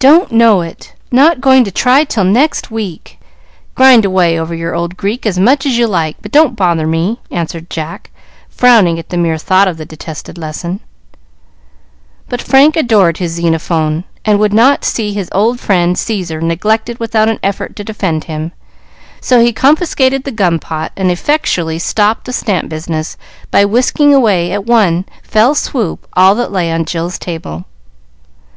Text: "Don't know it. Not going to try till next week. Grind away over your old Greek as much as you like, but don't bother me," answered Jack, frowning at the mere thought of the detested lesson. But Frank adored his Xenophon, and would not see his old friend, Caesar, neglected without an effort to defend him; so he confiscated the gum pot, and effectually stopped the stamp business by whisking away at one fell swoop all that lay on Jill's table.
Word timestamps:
"Don't 0.00 0.32
know 0.32 0.62
it. 0.62 0.94
Not 1.12 1.40
going 1.40 1.62
to 1.62 1.70
try 1.70 2.02
till 2.02 2.24
next 2.24 2.72
week. 2.72 3.20
Grind 3.76 4.04
away 4.04 4.36
over 4.36 4.52
your 4.52 4.74
old 4.74 4.96
Greek 4.96 5.24
as 5.24 5.38
much 5.38 5.64
as 5.64 5.78
you 5.78 5.86
like, 5.86 6.16
but 6.22 6.32
don't 6.32 6.56
bother 6.56 6.88
me," 6.88 7.20
answered 7.30 7.70
Jack, 7.70 8.10
frowning 8.48 8.98
at 8.98 9.10
the 9.10 9.16
mere 9.16 9.38
thought 9.38 9.68
of 9.68 9.76
the 9.76 9.86
detested 9.86 10.36
lesson. 10.36 10.80
But 12.28 12.42
Frank 12.42 12.74
adored 12.76 13.18
his 13.18 13.34
Xenophon, 13.34 14.02
and 14.24 14.40
would 14.40 14.52
not 14.52 14.84
see 14.84 15.12
his 15.14 15.28
old 15.30 15.60
friend, 15.60 15.96
Caesar, 15.96 16.40
neglected 16.40 16.98
without 16.98 17.28
an 17.28 17.38
effort 17.44 17.76
to 17.76 17.84
defend 17.84 18.24
him; 18.24 18.50
so 19.20 19.38
he 19.38 19.52
confiscated 19.52 20.24
the 20.24 20.32
gum 20.32 20.58
pot, 20.58 20.90
and 20.96 21.12
effectually 21.12 21.78
stopped 21.78 22.24
the 22.24 22.32
stamp 22.32 22.68
business 22.68 23.16
by 23.52 23.64
whisking 23.64 24.12
away 24.12 24.50
at 24.50 24.66
one 24.66 25.04
fell 25.22 25.54
swoop 25.54 26.08
all 26.14 26.34
that 26.34 26.50
lay 26.50 26.72
on 26.72 26.84
Jill's 26.84 27.20
table. 27.20 27.66